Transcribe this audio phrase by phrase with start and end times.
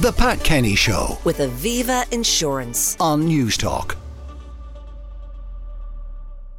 [0.00, 2.96] The Pat Kenny Show with Aviva Insurance.
[3.00, 3.96] on Newstalk.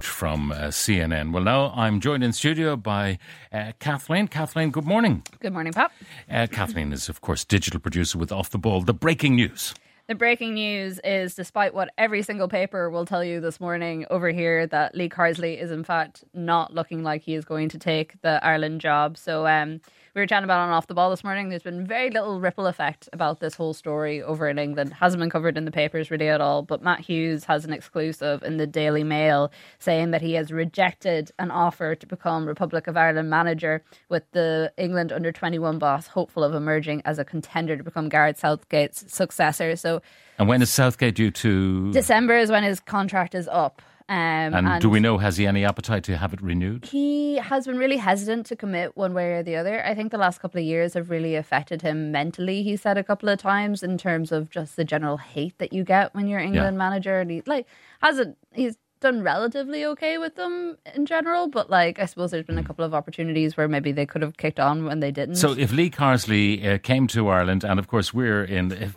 [0.00, 1.32] from uh, CNN.
[1.32, 3.20] Well, now I'm joined in studio by
[3.52, 4.26] uh, Kathleen.
[4.26, 5.22] Kathleen, good morning.
[5.38, 5.92] Good morning, Pop.
[6.28, 8.80] Uh, Kathleen is, of course, digital producer with Off the Ball.
[8.80, 9.74] The breaking news.
[10.08, 14.30] The breaking news is despite what every single paper will tell you this morning over
[14.30, 18.20] here, that Lee Carsley is in fact not looking like he is going to take
[18.22, 19.16] the Ireland job.
[19.16, 19.80] So, um,
[20.14, 21.48] we were chatting about on off the ball this morning.
[21.48, 24.92] There's been very little ripple effect about this whole story over in England.
[24.92, 26.62] Hasn't been covered in the papers really at all.
[26.62, 31.30] But Matt Hughes has an exclusive in the Daily Mail saying that he has rejected
[31.38, 36.42] an offer to become Republic of Ireland manager with the England under 21 boss hopeful
[36.42, 39.76] of emerging as a contender to become Gareth Southgate's successor.
[39.76, 40.02] So
[40.38, 41.92] And when is Southgate due to.
[41.92, 43.80] December is when his contract is up.
[44.10, 46.84] Um, and, do we know, has he any appetite to have it renewed?
[46.84, 49.86] he has been really hesitant to commit one way or the other.
[49.86, 52.64] I think the last couple of years have really affected him mentally.
[52.64, 55.84] He said a couple of times in terms of just the general hate that you
[55.84, 57.68] get when you're England manager, and he like
[58.02, 58.36] hasn't.
[58.52, 62.64] He's done relatively okay with them in general, but like I suppose there's been a
[62.64, 65.36] couple of opportunities where maybe they could have kicked on when they didn't.
[65.36, 68.92] So if Lee Carsley uh, came to Ireland, and of course we're in,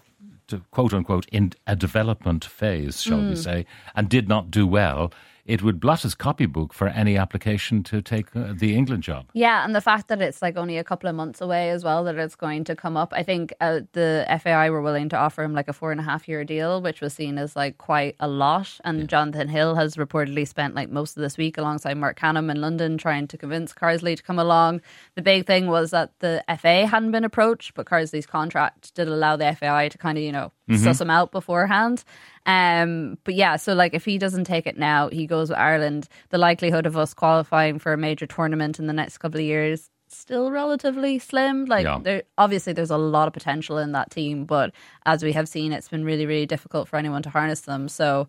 [0.72, 3.30] quote unquote, in a development phase, shall Hmm.
[3.30, 5.12] we say, and did not do well,
[5.46, 9.26] it would blot his copybook for any application to take uh, the England job.
[9.34, 12.06] Yeah, and the fact that it's like only a couple of months away as well
[12.06, 13.14] that it's going to come up.
[13.14, 16.04] I think uh, the FAI were willing to offer him like a four and a
[16.04, 18.80] half year deal, which was seen as like quite a lot.
[18.86, 22.62] And Jonathan Hill has reportedly spent like most of this week alongside Marc Canham in
[22.62, 24.82] London trying to convince Carsley to come along.
[25.16, 29.36] The big thing was that the FA hadn't been approached, but Carsley's contract did allow
[29.36, 32.06] the FAI to kind of, you know, suss him out beforehand.
[32.46, 36.08] Um, but yeah, so like if he doesn't take it now, he goes with Ireland.
[36.30, 39.90] The likelihood of us qualifying for a major tournament in the next couple of years
[40.10, 41.66] still relatively slim.
[41.66, 42.00] Like Yeah.
[42.02, 44.72] there obviously there's a lot of potential in that team, but
[45.06, 47.90] as we have seen, it's been really, really difficult for anyone to harness them.
[47.90, 48.28] So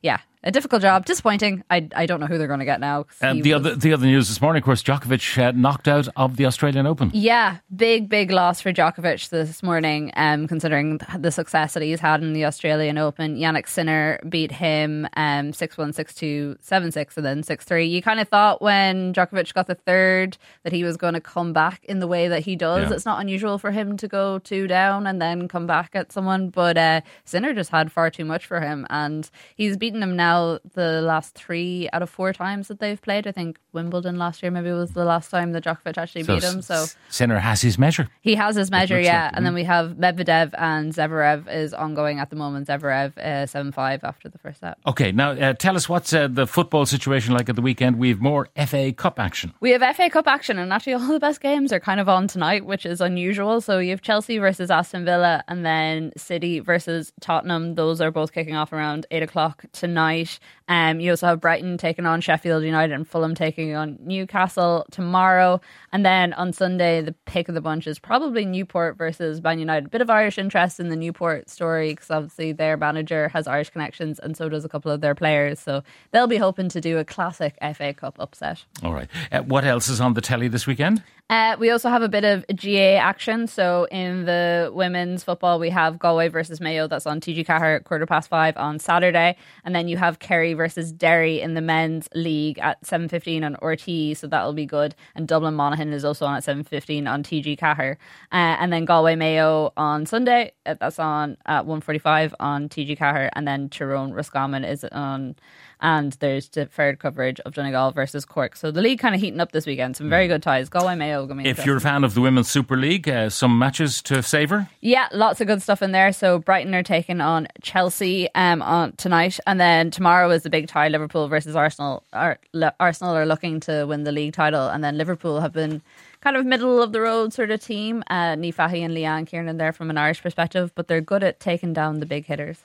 [0.00, 1.06] yeah, a difficult job.
[1.06, 1.64] Disappointing.
[1.70, 3.06] I I don't know who they're going to get now.
[3.20, 6.06] And the was- other, the other news this morning, of course, Djokovic uh, knocked out
[6.16, 7.10] of the Australian Open.
[7.14, 12.22] Yeah, big, big loss for Djokovic this morning, um, considering the success that he's had
[12.22, 13.36] in the Australian Open.
[13.36, 17.86] Jannik Sinner beat him um, 6 1, 6 2, 7 6, and then 6 3.
[17.86, 21.52] You kind of thought when Djokovic got the third that he was going to come
[21.52, 22.90] back in the way that he does.
[22.90, 22.94] Yeah.
[22.94, 26.50] It's not unusual for him to go two down and then come back at someone,
[26.50, 30.33] but uh, Sinner just had far too much for him, and he's beaten him now
[30.74, 33.26] the last three out of four times that they've played.
[33.26, 36.62] I think Wimbledon last year maybe was the last time that Djokovic actually beat him.
[36.62, 38.08] So Sinner has his measure.
[38.20, 39.24] he has his measure, yeah.
[39.24, 42.68] like, and then we have Medvedev and Zverev is ongoing at the moment.
[42.68, 44.78] Zverev uh, seven five after the first set.
[44.86, 47.98] Okay, now uh, tell us what's uh, the football situation like at the weekend.
[47.98, 49.52] We have more FA Cup action.
[49.60, 52.28] We have FA Cup action, and actually all the best games are kind of on
[52.28, 53.60] tonight, which is unusual.
[53.60, 57.74] So you have Chelsea versus Aston Villa, and then City versus Tottenham.
[57.74, 60.23] Those are both kicking off around eight o'clock tonight.
[60.68, 65.60] Um, you also have Brighton taking on Sheffield United and Fulham taking on Newcastle tomorrow,
[65.92, 69.90] and then on Sunday the pick of the bunch is probably Newport versus Man United.
[69.90, 74.18] Bit of Irish interest in the Newport story because obviously their manager has Irish connections,
[74.18, 75.60] and so does a couple of their players.
[75.60, 78.64] So they'll be hoping to do a classic FA Cup upset.
[78.82, 79.08] All right.
[79.30, 81.02] Uh, what else is on the telly this weekend?
[81.30, 83.46] Uh, we also have a bit of GAA action.
[83.46, 86.86] So in the women's football, we have Galway versus Mayo.
[86.86, 90.92] That's on TG4 at quarter past five on Saturday, and then you have Kerry versus
[90.92, 94.14] Derry in the men's league at seven fifteen on RTÉ.
[94.16, 94.94] So that'll be good.
[95.14, 97.96] And Dublin Monaghan is also on at seven fifteen on TG4, uh,
[98.30, 100.52] and then Galway Mayo on Sunday.
[100.66, 105.36] uh, That's on at one forty five on TG4, and then Tyrone Roscommon is on.
[105.84, 108.56] And there's deferred coverage of Donegal versus Cork.
[108.56, 109.98] So the league kind of heating up this weekend.
[109.98, 110.70] Some very good ties.
[110.70, 111.26] Galway Mayo.
[111.26, 114.70] Be If you're a fan of the Women's Super League, uh, some matches to savour.
[114.80, 116.10] Yeah, lots of good stuff in there.
[116.12, 120.68] So Brighton are taking on Chelsea um, on tonight, and then tomorrow is the big
[120.68, 122.02] tie: Liverpool versus Arsenal.
[122.14, 122.38] Ar-
[122.80, 125.82] Arsenal are looking to win the league title, and then Liverpool have been
[126.22, 128.02] kind of middle of the road sort of team.
[128.08, 131.40] Uh, Niamh Fahey and Leanne Kiernan there from an Irish perspective, but they're good at
[131.40, 132.64] taking down the big hitters.